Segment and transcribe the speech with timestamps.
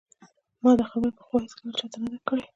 [0.63, 2.43] ما دا خبره پخوا هیڅکله چا ته نه ده کړې